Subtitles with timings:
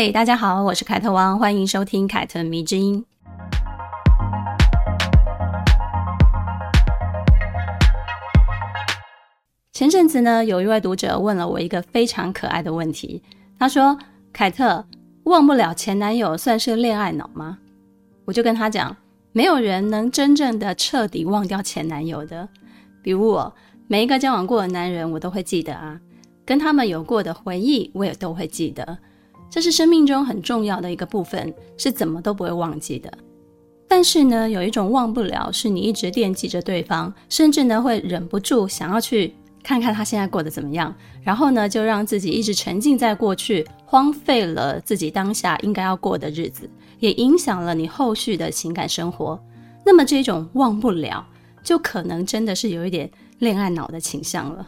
[0.00, 3.04] 嘿，大家好，我是凯特王，欢迎收听凯特迷之音。
[9.72, 13.20] 前阵子呢，有一位读者问了我一个非常可爱的问题。
[13.58, 13.98] 他说
[14.32, 14.86] ：“凯特，
[15.24, 17.58] 忘不了前男友算是恋爱脑吗？”
[18.24, 18.96] 我就跟他讲，
[19.32, 22.48] 没有人能真正的彻底忘掉前男友的。
[23.02, 23.52] 比如我，
[23.88, 26.00] 每一个交往过的男人，我都会记得啊，
[26.44, 28.96] 跟他们有过的回忆，我也都会记得。
[29.50, 33.12] 这是生命中很重要的一个部分，是怎么都不会忘记的。
[33.86, 39.34] 但是呢，有一种忘不了，是你一直惦记着对方，甚至呢会忍不住想要去。
[39.60, 49.38] 看看他现在过得怎么样，然后呢，就让自己一直沉浸在过去，荒废了自己当下应该要过的日子，也影响了你后续的情感生活。
[49.84, 51.26] 那么这种忘不了，
[51.62, 53.10] 就可能真的是有一点
[53.40, 54.66] 恋爱脑的倾向了。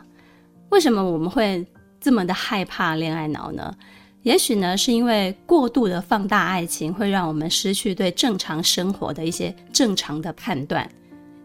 [0.68, 1.66] 为什么我们会
[1.98, 3.74] 这么的害怕恋爱脑呢？
[4.22, 10.88] 也许呢，是因为过度的放大爱情，会让我们失去对正常生活的一些正常的判断。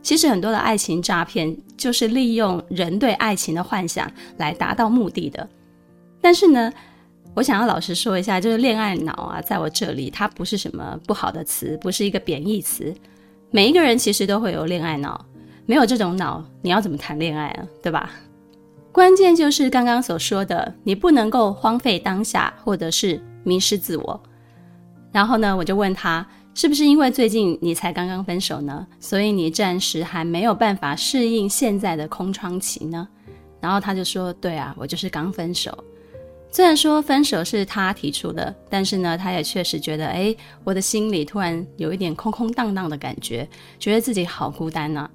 [0.01, 5.47] 其实很多的爱情诈骗就是利用人对爱情的幻想来达到目的的。
[6.21, 6.71] 但是呢，
[7.33, 12.93] 我想要老实说一下，就是恋爱脑啊，在我这里它不是什么不好的词，不是一个贬义词。
[13.51, 15.25] 每一个人其实都会有恋爱脑，
[15.65, 17.65] 没有这种脑，你要怎么谈恋爱啊？
[17.81, 18.11] 对吧？
[18.95, 24.23] 关键就是刚刚所说的，你不能够荒废当下，或者是迷失自我。
[25.11, 26.25] 然后呢，我就问他。
[26.53, 28.87] 是不是因为最近你才刚刚分手呢？
[28.97, 33.05] 所以你暂时还没有办法适应现在的空窗期呢？
[33.59, 35.77] 然后他就说：“对啊，我就是刚分手。
[36.49, 40.33] 虽然说分手是他提出的，但是呢，他也确实觉得，哎，
[40.63, 43.45] 我的心里突然有一点空空荡荡的感觉，
[43.77, 45.09] 觉得自己好孤单呢。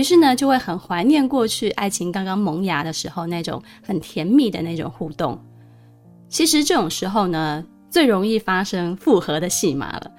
[0.00, 5.38] 于是呢，就会很怀念过去爱情刚刚萌芽的时候那种很甜蜜的那种互动。
[6.26, 10.10] 其实这种时候呢，最容易发生复合的戏码了。”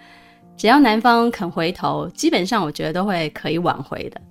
[0.56, 4.22] 只要男方肯回头，基本上我觉得都会可以挽回的。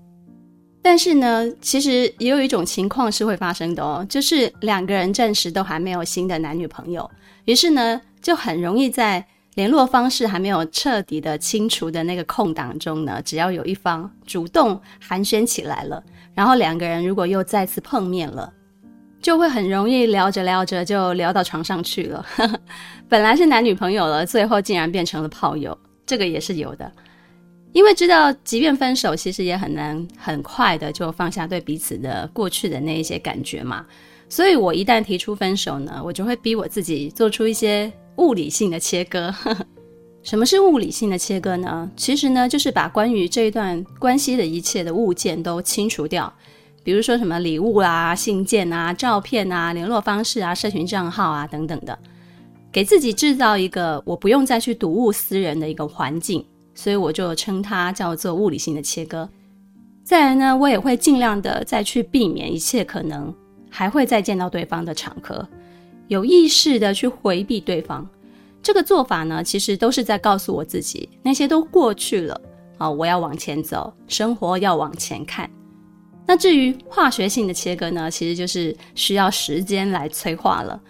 [0.80, 7.10] 但是呢，其实也有一种情况是会发生的哦，就是两个人暂时都还没有新的男女朋友，
[7.46, 16.02] 于是呢，就很容易在联络方式还没有彻底的清除的那个空档中呢，只要有一方主动寒暄起来了，
[16.34, 18.52] 然后两个人如果又再次碰面了，
[19.20, 22.24] 就会很容易聊着聊着就聊到床上去了。
[23.08, 25.76] 本来是男女朋友了，最后竟然变成了炮友。
[26.06, 26.90] 这个也是有的，
[27.72, 33.84] 因为知道，即便分手，其实也很难很快的就放下对彼此的过去的那一些感觉嘛。
[34.28, 39.34] 所以我一旦提出分手呢，我就会逼我自己做出一些物理性的切割。
[40.22, 41.90] 什么是物理性的切割呢？
[41.96, 46.32] 其实呢，就是把关于这一段关系的一切的物件都清除掉，
[46.84, 51.98] 比如说什么礼物啊、信件啊、照片啊、联络方式啊、社群账号啊等等的。
[52.70, 56.44] 给自己制造一个我不用再去睹物思人的一个环境，
[56.74, 59.28] 所以我就称它叫做物理性的切割。
[60.04, 63.34] 再来呢，我也会尽量的再去避免一切可能
[63.70, 65.48] 还会再见到对方的场合，
[66.10, 68.04] 有意识的去回避对方。
[68.60, 72.40] 这个做法呢，其实都是在告诉我自己，那些都过去了
[72.78, 75.48] 啊，我要往前走，生活要往前看。
[76.26, 80.80] 那至于化学性的切割呢，其实就是需要时间来催化了。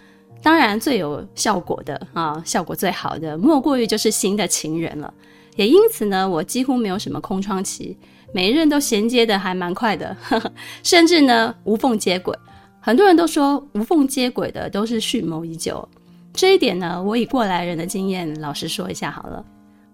[0.42, 5.12] 当然，最有效果的啊，效果最好的，莫过于就是新的情人了。
[5.54, 7.94] 也因此呢，我几乎没有什么空窗期，
[8.32, 10.50] 每一任都衔接的还蛮快的，呵呵，
[10.82, 12.34] 甚至呢无缝接轨。
[12.80, 15.86] 很多人都说无缝接轨的都是蓄谋已久，
[16.32, 19.44] 这一点呢，我以过来人的经验老实说一下好了。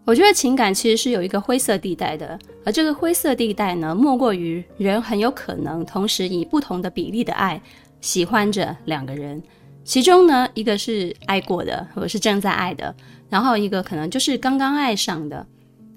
[0.04, 7.60] 我觉得情感其实是有一个灰色地带的，而这个灰色地带呢，莫过于人很有可能同时以不同的比例的爱
[8.00, 9.42] 喜欢着两个人。
[9.82, 12.94] 其中呢，一个是爱过的，或者是正在爱的，
[13.28, 15.44] 然后一个可能就是刚刚爱上的。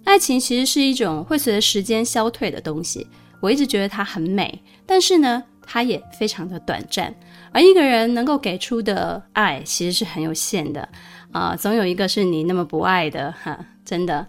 [0.06, 3.06] 爱情其实是一种会随着时间消退的东西，
[3.39, 7.13] 我一直觉得它很美，但是呢，它也非常的短暂。
[7.51, 10.89] 而一个人能够给出的爱其实是很有限的
[11.31, 14.25] 啊，总有一个是你那么不爱的哈，真的。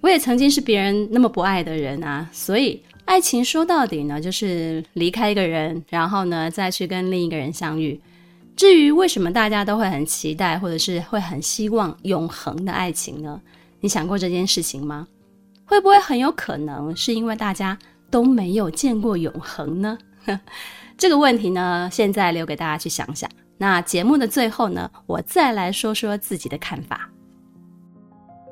[0.00, 8.00] 我也曾经是别人那么不爱的人啊，所以爱情说到底呢，就是离开一个人，然后呢，再去跟另一个人相遇。
[8.56, 13.40] 至于为什么大家都会很期待，或者是会很希望永恒的爱情呢？
[13.80, 15.06] 你想过这件事情吗？
[15.64, 17.78] 会不会很有可能是因为大家
[18.10, 19.96] 都没有见过永恒呢？
[20.96, 23.28] 这个问题呢，现在留给大家去想想。
[23.58, 27.08] 那节目的最后呢，我再来说说自己的看法。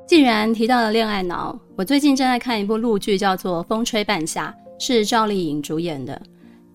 [0.07, 6.21] 既然提到了恋爱脑，我最近正在看一部陆剧，叫做《风吹半夏》，是赵丽颖主演的。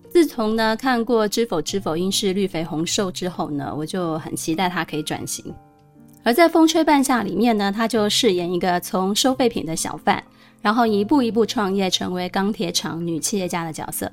[0.08, 5.52] 自从呢看过《知否知否，应是绿肥红瘦》之后呢，我就很期待她可以转型。
[6.22, 10.22] 而在《风吹半夏》里面呢，她就饰演一个从收废品的小贩，
[10.62, 14.10] 然后一步一步创业，成为钢铁厂女企业家的角色。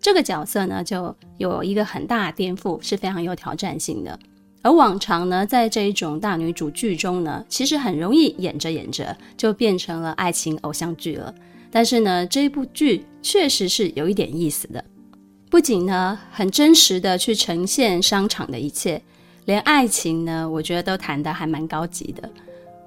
[0.00, 4.18] 这个角色呢，就有一个很大的颠覆，是非常有挑战性的。
[4.62, 11.34] 而往常呢，在这一种大女主剧中呢，其实很容易演着演着就变成了爱情偶像剧了。
[11.70, 14.84] 但是呢，这部剧确实是有一点意思的，
[15.50, 19.00] 不仅呢很真实的去呈现商场的一切，
[19.44, 22.28] 连爱情呢，我觉得都谈得还蛮高级的。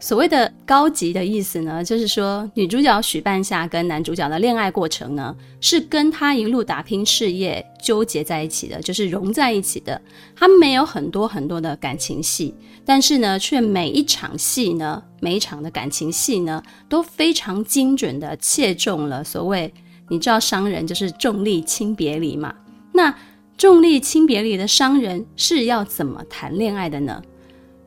[0.01, 10.01] 所谓的高级的意思呢，就是说女主角许半夏跟男主角的恋爱过程呢，是跟他一路打拼事业纠结在一起的，就是融在一起的。
[10.36, 12.51] 他们没有很多很多的感情戏，
[12.83, 19.71] 但是呢，却每一场戏呢，每一场的感情戏呢，都非常精准的切中了所谓
[20.09, 22.51] 你知道商人就是重利轻别离嘛？
[22.92, 23.15] 那
[23.56, 27.21] 重利轻别离的商人是要怎么谈恋爱的呢？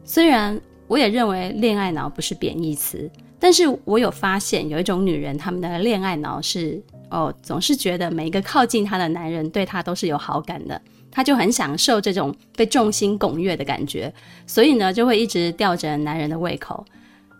[0.04, 0.60] 虽然。
[0.86, 14.12] 我也认为恋爱脑不是贬义词，但是我有发现有一种女人，她们的恋爱脑是哦，总是觉得每一个靠近她的男人对她都是有好感的，她就很享受这种被众星拱月的感觉，
[14.46, 16.84] 所以呢，就会一直吊着男人的胃口。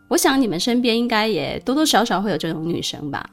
[0.09, 3.29] 我想你们身边应该也多多少少会有这种女生吧？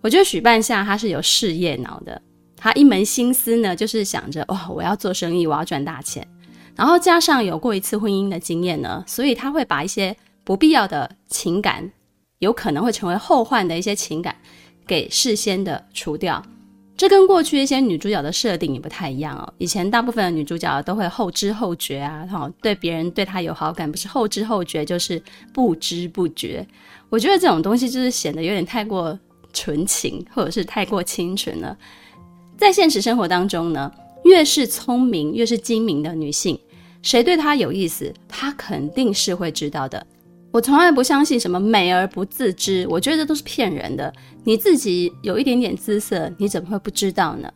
[0.00, 2.20] 我觉得许半夏她是有事业脑的，
[2.56, 6.26] 她一门心思呢就是想着哦，我要做生意，我要赚大钱。
[6.76, 10.14] 然后加上有过一次婚姻的经验呢，所以他会把一些
[10.44, 11.90] 不必要的情感，
[12.38, 14.36] 有可能会成为后患的一些情感，
[14.86, 16.42] 给事先的除掉。
[16.96, 19.52] 这跟过去一些女主角的设定也不太一样哦。
[19.58, 25.22] 以前大部分的女主角都会后知后觉啊，哈，对别人对她有好感，不是后知后觉就是
[25.52, 26.66] 不知不觉。
[27.10, 29.18] 我觉得这种东西就是显得有点太过
[29.52, 31.76] 纯情，或者是太过清纯了。
[32.56, 33.92] 在现实生活当中呢，
[34.24, 36.58] 越是聪明越是精明的女性。
[37.06, 40.04] 谁对他有意思，他肯定是会知道的。
[40.50, 44.12] 我从来不相信什么美而不自知，我觉得都是骗人的。
[44.42, 47.48] 你自己有一点点姿色，你怎么会不知道呢？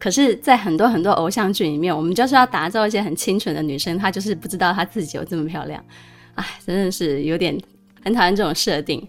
[0.00, 5.80] 可是，在很多很多偶像剧里面，我们就是要打造一些很清纯的女生，她就是不知道她自己有这么漂亮。
[6.34, 7.56] 哎，真的是有点
[8.02, 9.06] 很讨厌这种设定。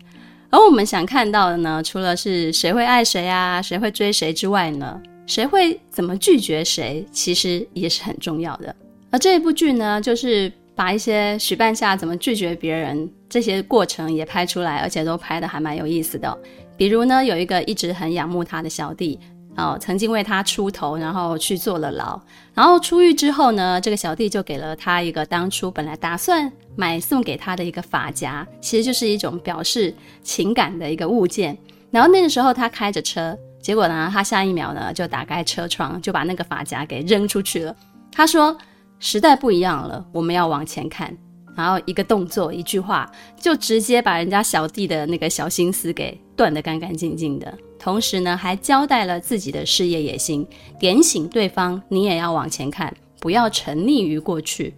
[0.52, 8.76] 而我们想看到的呢，除了是谁会爱谁啊，谁会追谁之外呢，谁会怎么拒绝谁，其实也是很重要的。
[9.10, 16.38] 而这一部剧呢，就是把一些许半夏怎么拒绝别人这些过程也拍出来，而且都拍得还蛮有意思的。
[16.76, 19.18] 比如呢，有一个一直很仰慕他的小弟，
[19.56, 22.22] 哦，曾经为他出头，然后去坐了牢。
[22.54, 31.58] 然后出狱之后呢，这个小弟就给了他一个当初本来打算买送给他的一个发夹，其实就是一种表示情感的一个物件。
[31.92, 37.74] 然后那个时候他开着车，结果呢，他下一秒呢就打开车窗，就把那个发夹给扔出去了。
[38.12, 38.56] 他说。
[39.00, 41.16] 时代不一样了，我们要往前看。
[41.56, 47.52] 然后一个动作，一句话，就直接把人家小弟的那个小心思给断得干干净净的。
[47.80, 50.48] 同时呢，还交代了自己的事业野心，
[50.80, 54.74] 点醒对方，你也要往前看，不要沉溺于过去。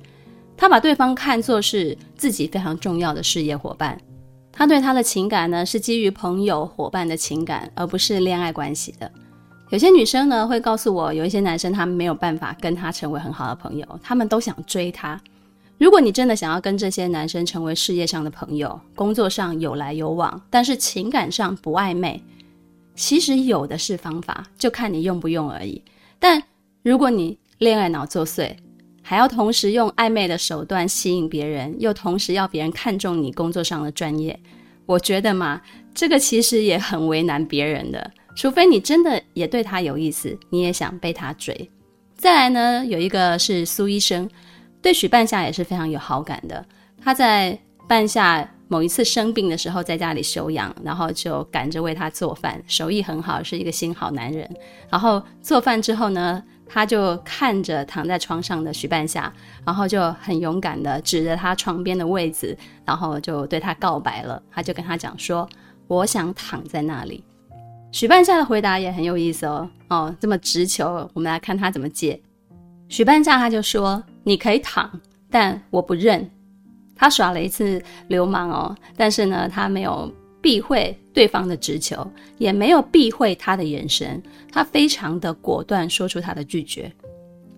[0.55, 3.99] 他把对方看作是自己非常重要的事业伙伴。
[4.51, 9.11] 他对他的情感呢，是基于朋友伙伴的情感，而不是恋爱关系的。
[9.69, 15.19] 有些女生呢会告诉我，有一些男生他们没有办法跟他成为很好的朋友，他们都想追他。
[15.77, 22.21] 如果你真的想要跟这些男生成为事业上的朋友，工作上有来有往，但是情感上不暧昧，
[22.95, 25.81] 其实有的是方法，就看你用不用而已。
[26.17, 26.41] 但
[26.81, 28.51] 如果你恋爱脑作祟，
[29.03, 34.37] 还要同时用暧昧的手段吸引别人，又同时要别人看重你工作上的专业，
[34.87, 35.61] 我觉得嘛，
[35.93, 38.11] 这个其实也很为难别人的。
[38.35, 41.69] 除非你真的也对他有意思，你也想被他追。
[42.15, 44.29] 再来呢，有一个是苏医生，
[44.81, 46.65] 对许半夏也是非常有好感的。
[47.01, 47.57] 他在
[47.87, 54.49] 半夏某一次生病的时候，在家里休养，然后就赶着为他做饭，手艺很好，是一个新好男人。
[54.89, 59.33] 然后做饭之后呢，他就看着躺在床上的许半夏，
[59.65, 62.55] 然后就很勇敢的指着他床边的位置，
[62.85, 64.41] 然后就对他告白了。
[64.51, 65.49] 他就跟他讲说
[65.87, 67.23] ：“我想躺在那里。”
[67.91, 72.19] 许半夏的回答也很有意思哦，哦，这么直球，我们来看他怎么接。
[72.87, 74.89] 许半夏他就说：“你可以躺，
[75.29, 76.29] 但我不认。”
[76.95, 82.05] 他耍了一次流氓哦，但是呢，他没有避讳对方的直球，
[82.37, 86.91] 也没有避讳他的眼神，他非常的果断，说出他的拒绝。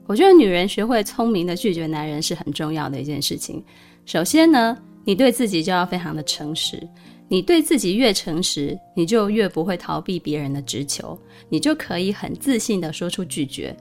[0.05, 3.63] 我觉得女人学会聪明的拒绝男人是很重要的一件事情。
[4.05, 6.87] 首先呢，你对自己就要非常的诚实。
[7.31, 13.73] 你对自己越诚实，你就越不会逃避别人的直球，你就可以很自信地说出拒绝。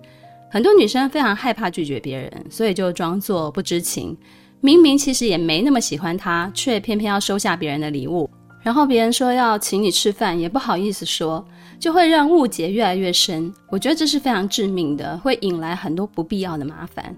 [0.49, 4.17] 很多女生非常害怕拒绝别人，所以就装作不知情。
[4.61, 8.31] 明明其实也没那么喜欢他，却偏偏要收下别人的礼物。
[8.63, 11.45] 然后别人说要请你吃饭，也不好意思说，
[11.77, 13.53] 就会让误解越来越深。
[13.69, 17.17] 我觉得这是非常致命的，会引来很多不必要的麻烦。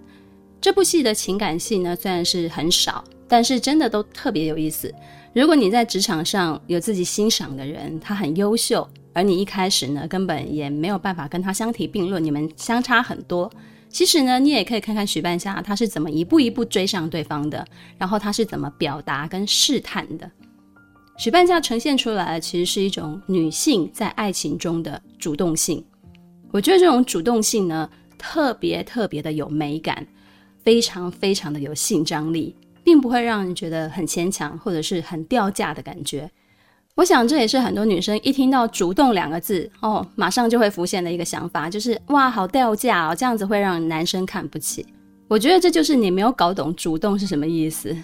[0.62, 4.90] 这部戏的情感戏呢，虽然是很少，但是真的都特别有意思。
[5.34, 13.50] 如果你在职场上有自己欣赏的人，他很优秀，而你一开始呢，根本也没有办法跟他相提并论，你们相差很多。
[13.88, 20.30] 其实呢，你也可以看看许半夏他是怎么一步一步追上对方的，然后他是怎么表达跟试探的。
[21.16, 25.82] 许半夏呈现出来的其实是一种女性在爱情中的主动性。
[26.50, 30.06] 我觉得这种主动性呢，特别特别的有美感，
[30.62, 36.30] 非常非常的有性张力，并不会让人觉得很牵强或者是很掉价的感觉。
[36.94, 44.86] 我想这也是很多女生一听到“主动”两个字哦，马上就会浮现的一个想法，就是哇，好掉价哦，这样子会让男生看不起。
[45.26, 47.96] 我觉得这就是你没有搞懂“主动”是什么意思。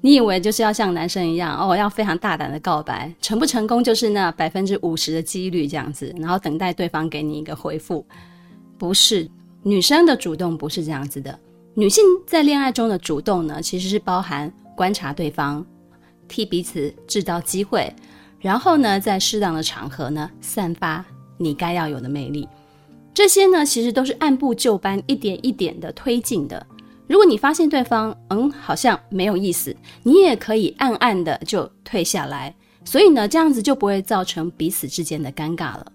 [0.00, 8.04] 你以为就是要像男生一样哦，要非常大胆的告白，成不成功就是那百分之五十的几率这样子，然后等待对方给你一个回复。
[8.76, 9.28] 不是，
[9.62, 11.38] 女生的主动不是这样子的。
[11.78, 15.62] 女性在恋爱中的主动呢，其实是包含观察对方，
[16.26, 17.94] 替彼此制造机会，
[18.40, 21.04] 然后呢，在适当的场合呢，散发
[21.36, 22.48] 你该要有的魅力。
[23.12, 26.66] 这些呢，其实都是按部就班，一点一点的推进的。
[27.06, 32.54] 如果你发现对方，嗯，好像没有意思，你也可以暗暗的就退下来。
[32.86, 35.92] 所以呢，这样子就不会造成彼此之间的尴尬了。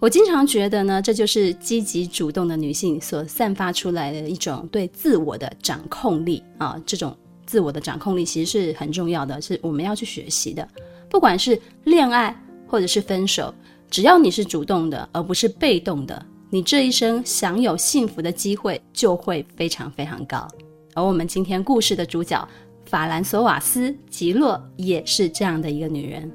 [0.00, 6.80] 我经常觉得呢，这就是积极主动的女性所散发出来的一种对自我的掌控力啊。
[6.86, 10.66] 这种自我的掌控力其实是很重要的，是我们要去学习的。
[11.10, 12.34] 不管是恋爱
[12.68, 13.52] 或者是分手，
[13.90, 16.24] 只要你是主动的，而不是被动的。
[16.48, 20.46] 你这一生享有幸福的机会就会非常非常高，
[20.94, 22.48] 而我们今天故事的主角
[22.86, 26.30] 法兰索瓦斯·吉洛也是这样的一个女人。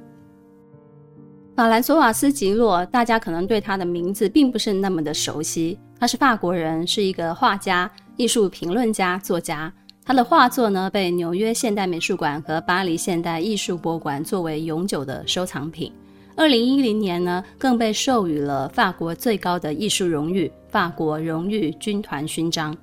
[1.56, 5.78] 法兰索瓦斯·吉洛，大家可能对他的名字并不是那么的熟悉。
[6.00, 9.72] 他是法国人，是一个画家、艺术评论家、作家。
[10.04, 15.94] 他的画作呢，被纽约现代美术馆和巴黎现代艺术博物馆作为永久的收藏品。
[16.36, 22.76] 二零一零年呢，更被授予了法国最高的艺术荣誉——法国荣誉军团勋章。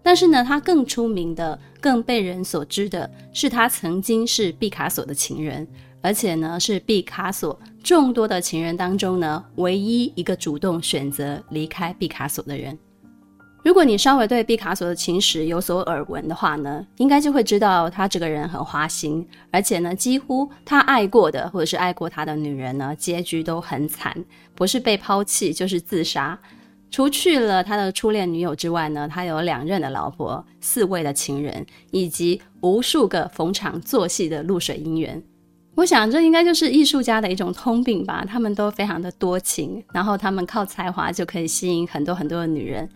[0.00, 5.66] 但是呢，他更出名的、更被人所知的是，他曾经是毕卡索的情人，
[6.02, 12.76] 而且呢，是毕卡索众多的情人当中呢，唯一一个主动选择离开毕卡索的人。
[13.64, 24.12] 如果你稍微对毕卡索的情史有所耳闻的话呢，应该就会知道他这个人很花心，而且呢，几乎他爱过的或者是爱过他的女人呢，结局都很惨，
[24.56, 26.36] 不是被抛弃就是自杀。
[26.90, 35.22] 除去了他的初恋女友之外呢，他有两任的老婆、四位的情人，以及无数个逢场作戏的露水姻缘。
[35.74, 42.88] 我想这应该就是艺术家的一种通病吧，他们都非常的多情，然后他们靠才华就可以吸引很多很多的女人。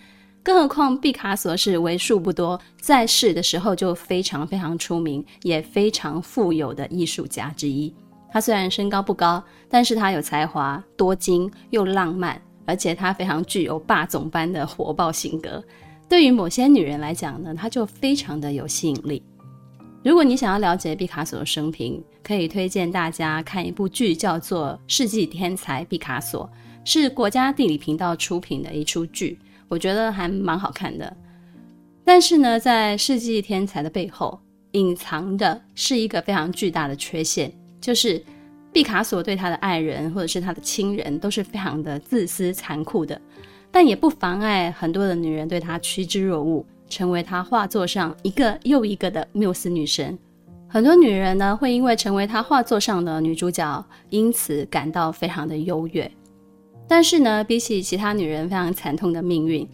[0.43, 7.93] 更何况毕卡索是为数不多在世的时候就非常非常出名，也非常富有的艺术家之一。
[8.31, 15.65] 他虽然身高不高，但是他有才华、多金又浪漫，而且他非常具有霸总般的火爆性格。
[16.09, 19.23] 对于某些女人来讲呢，他就非常的有吸引力。
[20.07, 26.49] 如果你想要了解毕卡索的生平，可以推荐大家看一部剧，叫做《世纪天才毕卡索》，
[26.89, 29.37] 是国家地理频道出品的一出剧。
[29.67, 31.13] 我觉得还蛮好看的，
[32.05, 34.39] 但是呢，在世纪天才的背后，
[34.75, 38.25] 隐藏的是一个非常巨大的缺陷，就是
[38.73, 43.21] 毕卡索对他的爱人或者是他的亲人都是非常的自私残酷的，
[43.73, 50.19] 但也不妨碍很多的女人对他趋之若鹜，成为他画作上一个又一个的缪斯女神。
[50.69, 56.11] 很多女人呢，会因为成为他画作上的女主角，因此感到非常的优越。
[56.89, 59.67] 但是呢，比起其他女人非常惨痛的命运，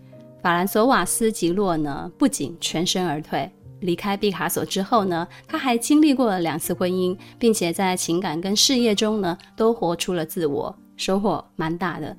[0.43, 3.51] 法兰索瓦斯·吉洛呢，不仅全身而退，
[3.81, 12.17] 离开毕卡索之后呢，她还经历过了两次婚姻，并且在情感跟事业中呢，都活出了自我，收获蛮大的。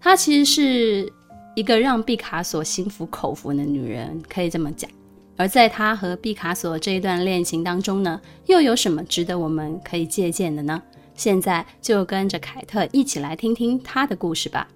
[0.00, 1.12] 她其实是
[1.54, 4.90] 一个让毕卡索心服口服的女人，可以这么讲。
[5.36, 10.82] 而在她和毕卡索这一段恋情当中呢，又有什么值得我们可以借鉴的呢？
[11.14, 14.66] 现在就跟着凯特一起来听听她的故事吧。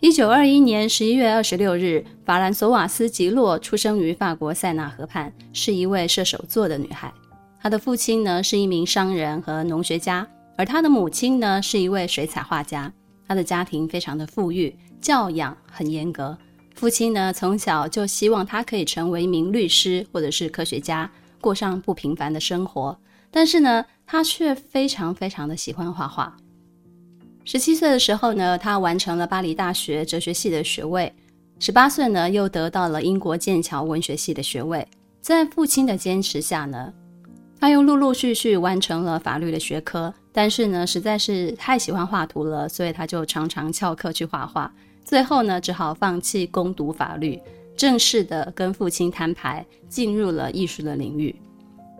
[0.00, 7.12] 一九二一年十一月二十六日，法兰索瓦斯·吉洛出生于法国塞纳河畔，是一位射手座的女孩。
[7.60, 10.26] 她的父亲呢是一名商人和农学家，
[10.56, 12.92] 而她的母亲呢是一位水彩画家。
[13.28, 16.38] 她的家庭非常的富裕，教养很严格。
[16.74, 22.96] 父亲呢从小就希望他可以成为一名律师或者是科学家，过上不平凡的生活。
[23.30, 26.36] 但是呢，他却非常非常的喜欢画画。
[27.44, 31.12] 十七岁的时候呢，他完成了巴黎大学哲学系的学位。
[31.58, 34.86] 十八岁呢，又得到了英国剑桥文学系的学位。
[35.20, 36.92] 在父亲的坚持下呢，
[37.58, 40.12] 他又陆陆续续完成了法律的学科。
[40.32, 44.72] 但是呢，实在是太喜欢画图了，所以他就常常翘课去画画。
[45.04, 47.40] 最后呢，只好放弃攻读法律，
[47.76, 51.34] 正式的跟父亲摊牌，进入了艺术的领域。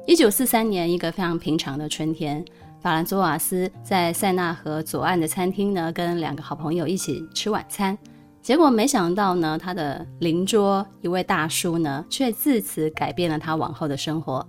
[0.07, 2.45] 一九四三年，一个非常平常的春天，
[2.81, 7.97] 法兰索瓦斯在塞纳河左岸的餐厅呢，跟两个好朋友一起吃晚餐。
[8.41, 14.45] 结果没想到呢，他的邻桌一位大叔呢，却自此改变了他往后的生活。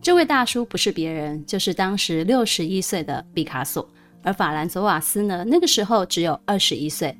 [0.00, 3.88] 这位大叔不是别人，就是当时六十一岁的毕卡索。
[4.22, 7.16] 而法兰索瓦斯呢，那个时候只有二十一岁。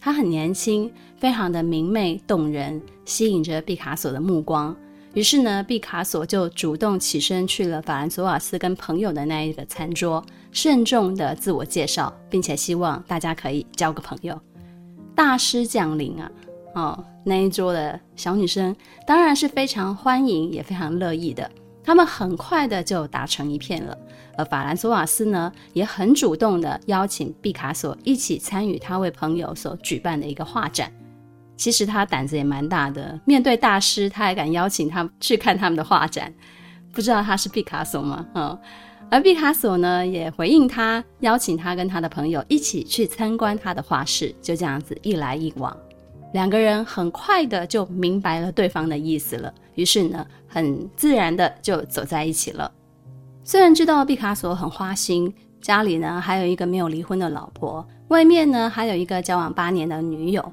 [0.00, 4.74] 她很年轻，非常的明媚动人，吸引着毕卡索的目光。
[5.12, 14.40] 于是呢，毕卡索就主动起身去了法兰索瓦斯跟朋友的那一个餐桌，慎重的自我介绍，并且希望大家可以交个朋友。
[15.14, 16.30] 大师降临啊！
[16.74, 21.50] 哦，那一桌的小女生当然是非常欢迎，也非常乐意的。
[21.82, 23.96] 他们很快的就打成一片了。
[24.36, 30.90] 而法兰索瓦斯呢，也很主动的邀请毕卡索一起参与他为朋友所举办的一个画展。
[31.56, 36.32] 其实他胆子也蛮大的，面对大师，他还敢邀请他去看他们的画展。
[36.92, 38.26] 不知道他是毕卡索吗？
[38.34, 38.58] 嗯。
[39.10, 44.32] 而毕卡索呢，也回应他，邀请他跟他的朋友一起去参观他的画室。
[44.40, 45.76] 就这样子一来一往，
[46.32, 49.52] 两个人很快的就明白了对方的意思了。
[49.74, 52.70] 于是呢，很自然的就走在一起了。
[53.44, 60.52] 虽然知道毕卡索很花心，家里呢还有一个没有离婚的老婆，外面呢还有一个交往八年的女友，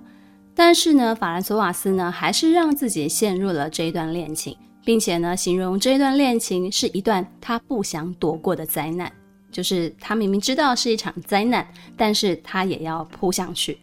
[0.55, 4.57] 但是呢，法兰索瓦斯呢还是让自己陷入了这一段恋情。
[4.85, 9.11] 并且呢，形容这一段恋情是一段他不想躲过的灾难，
[9.51, 13.77] 就是他明明知道是一场灾难，但是他也要扑上去。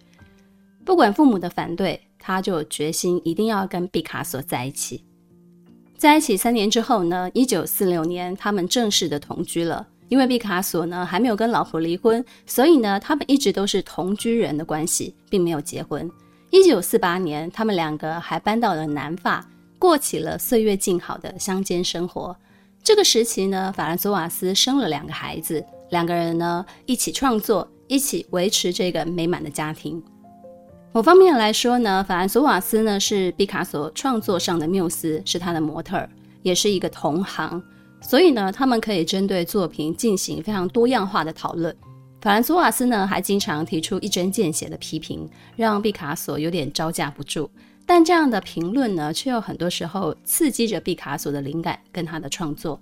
[0.84, 5.04] 不管父母的反对，他就决心一定要跟毕卡索在一起。
[5.96, 9.86] 在一起三年之后呢，一九四六年，他们正式的同居了。
[10.08, 16.08] 因为毕卡索呢还没有跟老婆离婚，所以呢，他们一直都是同居人的关系，并没有结婚。
[16.50, 19.48] 一九四八年，他们两个还搬到了南法。
[19.78, 22.36] 过起了岁月静好的乡间生活。
[22.82, 30.02] 这个时期呢，法兰索瓦斯生了两个孩子，两个人呢一起创作，一起维持这个美满的家庭。
[30.94, 36.08] 某方面来说呢，法兰索瓦斯呢是毕卡索创作上的缪斯，是他的模特，
[36.42, 37.60] 也是一个同行，
[38.00, 41.76] 所以呢，他们可以针对作品进行非常多样化的讨论。
[42.20, 47.50] 法兰索瓦斯呢还经常提出一针见血的批评，让毕卡索有点招架不住。
[47.84, 52.80] 但这样的评论呢，却又很多时候刺激着毕卡索的灵感跟他的创作。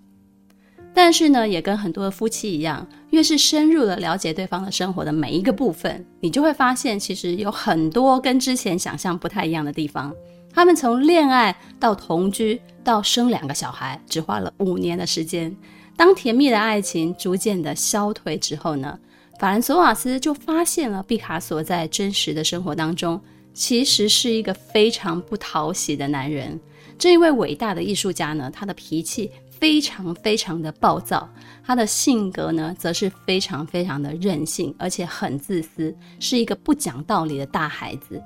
[0.95, 10.15] 但是呢，也跟很多的夫妻一样，越是深入的了解对方的生活的每一个部分，你就会发现，其实有很多跟之前想象不太一样的地方。
[10.53, 15.55] 他们从恋爱到同居到生两个小孩，只花了五年的时间。
[15.97, 18.99] 当甜蜜的爱情逐渐的消退之后呢，
[19.39, 23.21] 法兰索瓦斯就发现了毕卡索在真实的生活当中。
[23.55, 26.59] 其实是一个非常不讨喜的男人。
[26.99, 29.31] 这一位伟大的艺术家呢，他的脾气
[29.63, 31.29] 非常非常的暴躁，
[31.65, 38.21] 他的性格呢，则是非常非常的任性，而且很自私，是一个不讲道理的大孩子。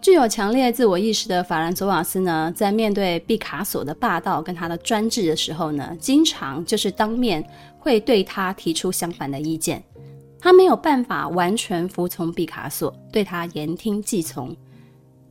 [0.00, 7.44] 具有强烈自我意识的法兰索瓦斯呢，在面对毕卡索的霸道跟他的专制的时候呢，经常就是当面
[7.76, 9.82] 会对他提出相反的意见。
[10.38, 14.56] 他没有办法完全服从毕卡索，对他言听计从，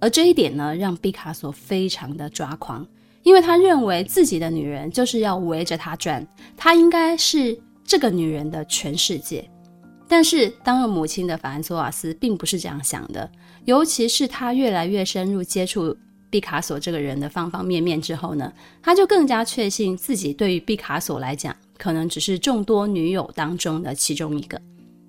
[0.02, 2.86] 而这一点呢，让毕卡索非常的抓狂，
[3.26, 9.44] 因为他认为自己的女人就是要围着他转，他应该是这个女人的全世界。
[10.08, 13.28] 但是，当了母亲的法兰索瓦斯并不是这样想的，
[13.66, 15.98] 尤其是他越来越深入接触
[16.30, 24.62] 毕卡索这个人的方方面面之后呢，他就更加确信自己对于毕卡索来讲，可能只是众多女友当中的其中一个。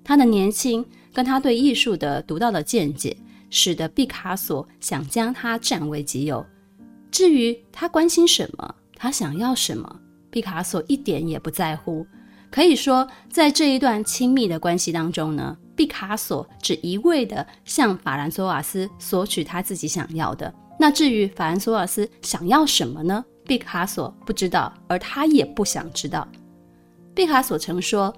[0.03, 3.15] 他的年轻跟他对艺术的独到的见解，
[3.51, 6.43] 使得毕卡索想将他占为己有。
[7.11, 12.05] 至于他关心什么，他想要什么，毕卡索一点也不在乎。
[12.49, 20.53] 可以说，在这一段亲密的关系当中呢，毕卡索只一味地向法兰索瓦斯索取他自己想要的。
[20.79, 23.23] 那至于法兰索瓦斯想要什么呢？
[23.45, 26.27] 毕卡索不知道，而他也不想知道。
[27.13, 28.13] 毕卡索曾说：“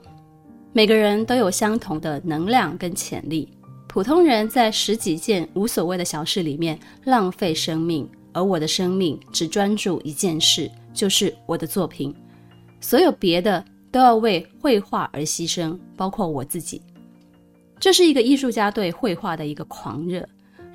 [0.73, 3.49] 每个人都有相同的能量跟潜力。
[3.87, 12.15] 普通人在十几件无所谓的小事里面浪费生命，而我的生命只专注一件事，就是我的作品。
[12.79, 16.79] 所有别的。”都要为绘画而牺牲，包括我自己。
[17.79, 20.23] 这是一个艺术家对绘画的一个狂热。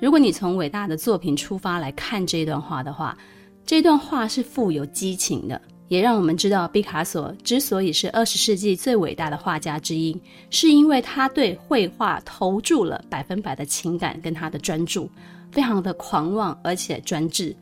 [0.01, 3.17] 如果你从伟大的作品出发来看这段话的话，
[3.65, 15.09] 这段话是富有激情的，也让我们知道毕卡索之所以是二十世纪最伟大的画家之一，是因为他对绘画投注了百分百的情感跟他的专注，
[15.55, 17.55] 非常的狂妄而且专制。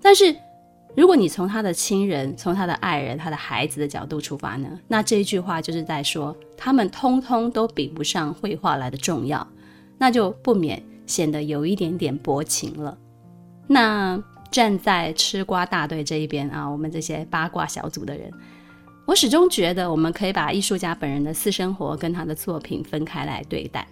[0.00, 0.34] 但是，
[0.96, 9.46] 如果你从他的亲人、从他的爱人、他的孩子的角度出发呢，那这一句话就是在说，他们通通都比不上绘画来的重要，
[9.98, 12.96] 那就不免显得有一点点薄情了。
[13.66, 18.32] 那站在吃瓜大队这一边啊，我们这些八卦小组的人，
[19.06, 23.86] 我始终觉得我们可以把艺术家本人的私生活跟他的作品分开来对待，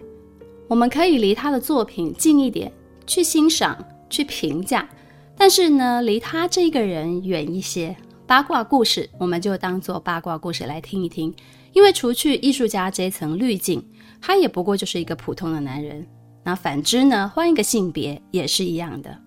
[0.67, 2.71] 我们可以离他的作品近一点，
[3.09, 3.75] 去欣赏、
[4.07, 4.87] 去评价。
[5.35, 7.95] 但是呢，离他这个人远一些，
[8.27, 11.33] 八卦故事我们就当做八卦故事来听一听。
[11.73, 13.83] 因为除去艺术家这层滤镜，
[14.21, 16.05] 他也不过就是一个普通的男人。
[16.43, 19.17] 那反之呢，换一个性别也是一样的。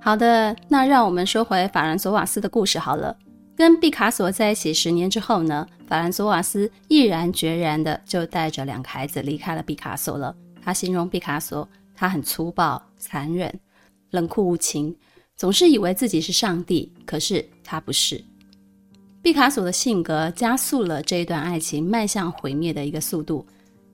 [0.00, 3.16] 好的，那让我们说回法兰索瓦斯的故事好了。
[3.56, 10.34] 跟毕卡索在一起十年之后呢，法兰索瓦斯毅然决然的就带着两个孩子离开了毕卡索了。
[10.62, 11.66] 他形容毕卡索，
[11.96, 13.52] 他很粗暴、残忍。
[14.10, 14.94] 冷酷无情，
[15.36, 18.22] 总是以为自己是上帝，可是他不是。
[19.20, 23.44] 毕卡索的性格加速了这一段爱情迈向毁灭的一个速度，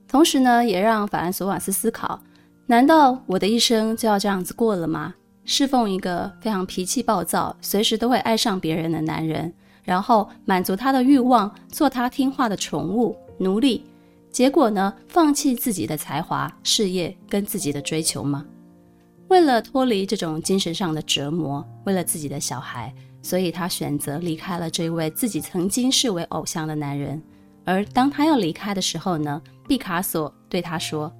[0.07, 2.21] 同时呢，也让法兰索瓦斯思考：
[2.67, 5.15] 难道我的一生就要这样子过了吗？
[5.45, 9.51] 侍奉一个非常脾气暴躁、随时都会爱上别人的男人，
[9.83, 13.83] 然后满足他的欲望，做他听话的宠物奴隶，
[14.33, 18.43] 结果呢，放弃自己的才华、事业跟自己的追求吗？
[19.27, 22.91] 为了脱离这种精神上的折磨，为了自己的小孩，
[23.21, 27.21] 所以他选择离开了这位自己曾经视为偶像的男人。
[27.63, 31.13] 而当他要离开的时候呢，毕卡索对他说：“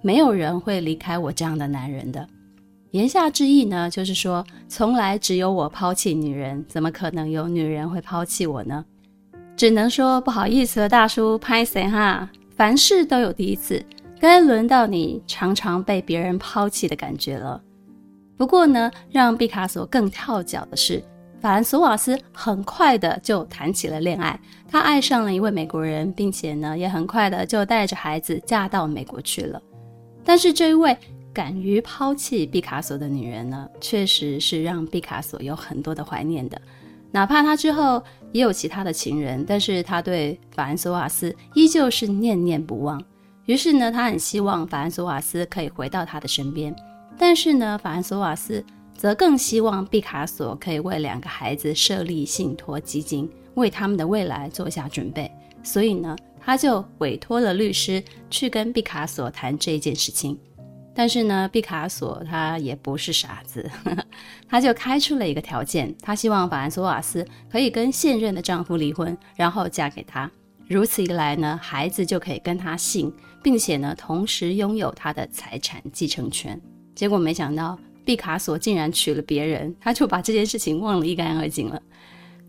[0.00, 2.24] 没有人会离开我这样的男人的。”
[2.92, 8.84] 言下之意呢，就是说，从来只有我抛弃女人，怎么可能有女人会抛弃我呢？
[9.56, 13.82] 只能说不好意思了，大叔，拍谢哈，凡事都有第一次。
[14.20, 17.58] 该轮到你常常被别人抛弃的感觉了。
[18.36, 21.02] 不过呢，让毕卡索更跳脚的是，
[21.40, 24.38] 法兰索瓦斯很快的就谈起了恋爱。
[24.68, 29.58] 他爱上了一位美国人，并且呢，也很快的就带着孩子嫁到美国去了。
[30.22, 30.94] 但是这一位
[31.32, 36.60] 敢于抛弃毕卡索的女人呢，确实是让毕卡索有很多的怀念的。
[37.10, 43.02] 哪怕他之后也有其他的情人，但是他对法兰索瓦斯依旧是念念不忘。
[43.46, 46.74] 于是呢，他很希望法兰索瓦斯可以回到他的身边，
[47.18, 48.64] 但是呢，法兰索瓦斯
[48.96, 55.30] 则更希望毕卡索可以为两个孩子设立信托基金，为他们的未来做下准备。
[55.62, 60.38] 所以呢，他就委托了律师去跟毕卡索谈这件事情。
[60.94, 64.04] 但是呢，毕卡索他也不是傻子，呵呵，
[64.48, 70.30] 他就开出了一个条件，他希望法兰索瓦斯可以跟现任的丈夫离婚，然后嫁给他。
[70.68, 76.60] 如此一来呢，孩子就可以跟他姓，并且呢，同时拥有他的财产继承权。
[76.94, 81.80] 结果没想到，毕卡索竟然娶了别人，他就把这件事情忘得一干二净了。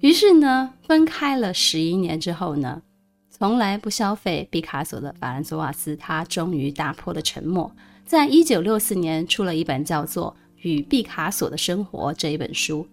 [0.01, 2.81] 于是呢，分开了十一年之后呢，
[3.29, 7.71] 从来不消费毕卡索的法兰索瓦斯，他终于打破了沉默，
[8.11, 12.85] 在一九六四年出了一本叫做《与毕卡索的生活》这一本书。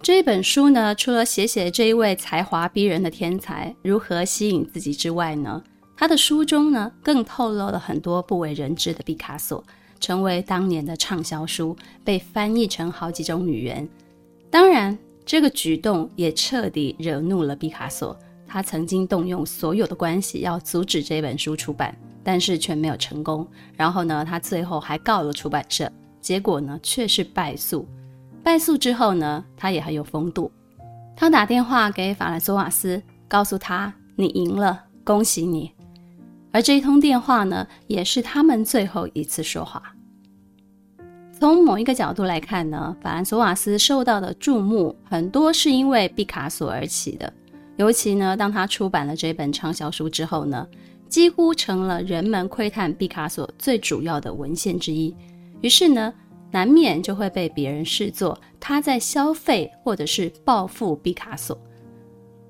[0.00, 5.62] 这一本书呢，除了写写这一位才华逼人的天才如何吸引自己之外呢，
[5.94, 9.62] 他的书中呢，更透露了很多不为人知的毕卡索，
[10.00, 13.86] 成为当年的畅销书，被翻译成好几种语言。
[14.48, 23.46] 当然，这个举动也彻底惹怒了毕卡索，他曾经动用所有的关系要阻止这本书出版，但是却没有成功。
[23.74, 27.86] 然后呢，他最后还告了出版社，结果呢，却是败诉。
[28.42, 30.50] 败诉之后呢，他也很有风度。
[31.14, 35.72] 他打电话给法兰索瓦斯，告诉他：“你赢了，恭喜你。”
[36.50, 39.82] 而这一通电话呢，也是他们最后一次说话。
[41.32, 47.32] 从某一个角度来看呢，法兰索瓦斯受到的注目很多是因为毕卡索而起的。
[47.76, 50.66] 尤其呢，当他出版了这本畅销书之后呢，
[51.12, 55.14] 几乎成了人们窥探毕卡索最主要的文献之一。
[55.60, 56.10] 于是呢，
[56.50, 61.54] 难免就会被别人视作他在消费或者是报复毕卡索。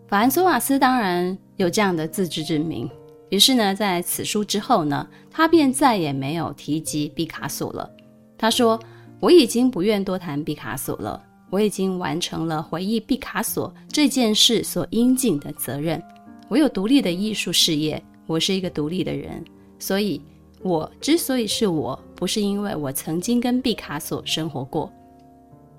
[0.06, 2.88] 法兰索瓦斯当然有这样的自知之明。
[3.30, 7.90] 于是呢，在此书之后呢，他便再也没有提及毕卡索了。
[8.38, 8.78] 他说
[9.18, 11.20] ：“我已经不愿多谈毕卡索了。”
[11.50, 16.00] 我已经完成了回忆毕卡索这件事所应尽的责任。
[16.48, 19.44] 我有独立的艺术事业，我是一个独立的人。
[19.78, 20.20] 所以，
[20.62, 24.90] 我之所以是我，不是因为我曾经跟毕卡索生活过。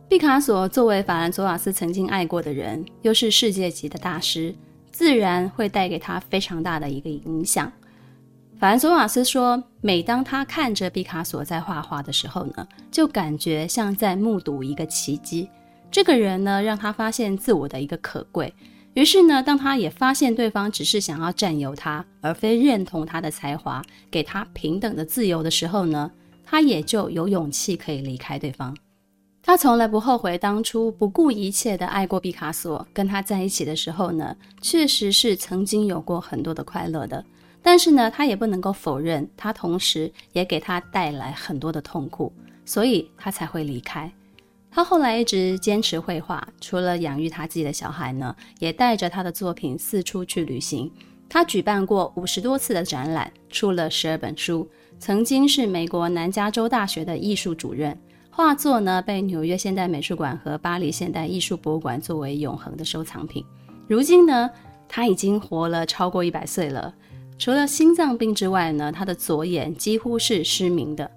[0.07, 4.53] 毕卡索作为法兰索瓦斯曾经爱过的人，又是世界级的大师，
[4.91, 7.71] 自然会带给他非常大的一个影响。
[8.59, 15.49] 法兰索瓦斯说，每当他看着毕卡索在画画的时候呢，就感觉像在目睹一个奇迹。
[15.89, 18.53] 这个人呢，让他发现自我的一个可贵。
[18.93, 26.11] 于是呢，当他也发现对方只是想要占有他，而非认同他的才华，给他平等的自由的时候呢，
[26.45, 28.75] 他也就有勇气可以离开对方。
[29.41, 37.25] 他从来不后悔当初不顾一切的爱过毕卡索，跟他在一起的时候呢，确实是曾经有过很多的快乐的。
[37.61, 42.31] 但是呢，他也不能够否认，他同时也给他带来很多的痛苦，
[42.63, 44.09] 所以他才会离开。
[44.75, 50.91] 他后来一直坚持绘画，除了养育他自己的小孩呢，也带着他的作品四处去旅行。
[51.29, 57.95] 他举办过五十多次的展览，出了十二本书，曾经是美国南加州大学的艺术主任。
[58.31, 63.45] 画作呢，被纽约现代美术馆和巴黎现代艺术博物馆作为永恒的收藏品。
[63.87, 64.49] 如今呢，
[64.89, 66.91] 他已经活了超过一百岁了。
[67.37, 71.09] 除了心脏病之外呢，他的左眼几乎是失明的。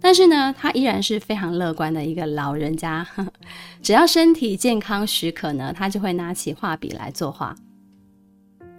[0.00, 3.06] 但是呢，他依然是非常乐观的一个老人家。
[3.82, 7.54] 只要身体健康许可呢，他就会拿起画笔来作画。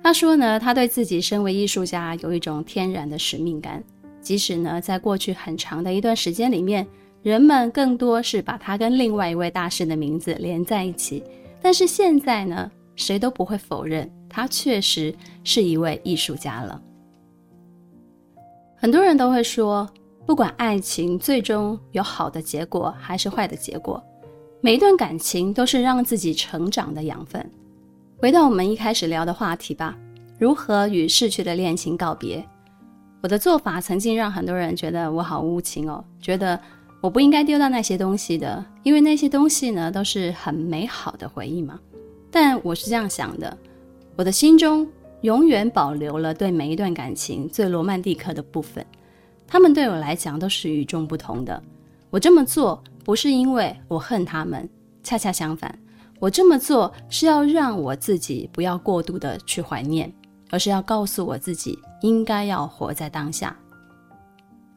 [0.03, 3.83] 他说呢，他对自己身为艺术家有一种天然的使命感。
[4.19, 6.87] 即使呢，在过去很长的一段时间里面，
[7.21, 11.23] 人们更多是把他跟另外一位大师的名字连在一起。
[11.61, 16.81] 但是现在呢，谁都不会否认他确实是一位艺术家了。
[18.75, 19.87] 很多人都会说，
[20.25, 24.01] 不管爱情最终有好的结果还是坏的结果，
[24.61, 27.45] 每一段感情都是让自己成长的养分。
[28.17, 29.97] 回到我们一开始聊的话题吧，
[30.37, 32.47] 如何与逝去的恋情告别？
[33.21, 36.57] 我的做法曾经让很多人觉得我好无情哦，觉得
[37.01, 41.79] 我不应该丢掉那些东西的，因为那些东西呢都是很美好的回忆嘛。
[42.29, 43.57] 但我是这样想的，
[44.15, 44.87] 我的心中
[45.21, 48.85] 永远保留了对每一段感情最罗曼蒂克的部分。
[49.51, 51.61] 他们对我来讲都是与众不同的。
[52.09, 54.67] 我这么做不是因为我恨他们，
[55.03, 55.77] 恰恰相反，
[56.21, 60.09] 我这么做是要让我自己不要过度的去怀念，
[60.51, 63.53] 而是要告诉我自己应该要活在当下。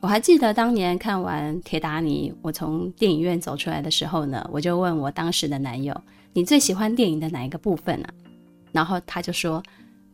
[0.00, 5.98] 我还记得当年看完《铁达尼》，我从电影院走出来的时候呢，我就问我当时的男友
[6.34, 8.08] ：“你最喜欢电影的哪一个部分呢？”
[8.72, 9.62] 然后他就说：“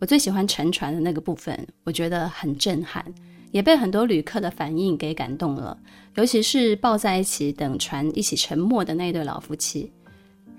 [0.00, 3.02] 我最喜欢沉船的那个部分，我觉得很震撼。”
[3.50, 5.76] 也被很多旅客的反应给感动了，
[6.14, 9.92] 尤其是抱在一起等船一起沉没的那对老夫妻。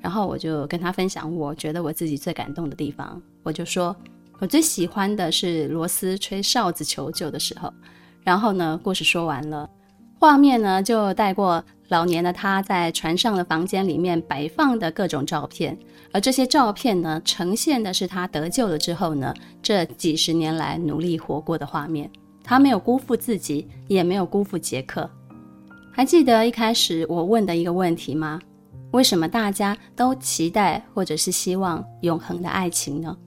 [0.02, 3.96] 然后我就跟他分享，我觉得我自己最感动的地方，我就说
[4.40, 7.72] 我最喜欢的是罗斯吹哨子求救的时候。
[8.24, 9.70] 然后呢，故事说完了，
[10.20, 15.78] 画面呢就带过老年的他在船上的房间里面摆放的各种照片，
[16.12, 22.10] 而这些照片呢，呈现的是他得救了之后呢，这几十年来努力活过的画面。
[22.52, 25.10] 他没有辜负自己，也没有辜负杰克。
[25.90, 28.42] 还记得一开始我问的一个问题吗？
[28.92, 33.18] 为什么大家都期待或者是希望永恒的爱情呢？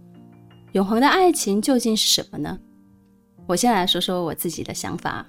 [0.72, 2.58] 永恒的爱情究竟是什么呢？
[3.46, 5.24] 我先来说说我自己的想法。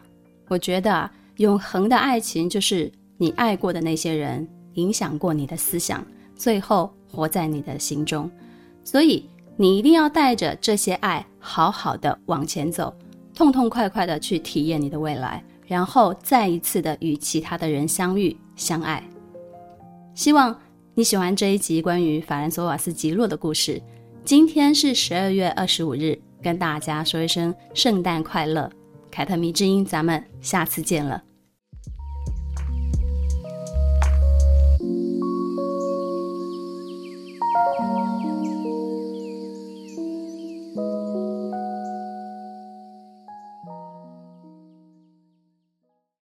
[0.50, 6.06] 我觉得啊，永恒的爱情就是你爱过的那些人影响过你的思想，
[6.36, 8.30] 最后活在你的心中。
[8.84, 12.94] 所以你一定要带着这些爱，好好的往前走。
[13.36, 19.04] 痛痛快快的去体验你的未来，然后再一次的与其他的人相遇相爱。
[20.14, 20.58] 希望
[20.94, 23.82] 你喜欢这一集关于法兰索瓦斯吉洛的故事。
[24.24, 28.72] 今天是十二月二十五日，跟大家说一声圣诞快乐！
[29.12, 31.25] 凯特迷之音，咱们下次见了。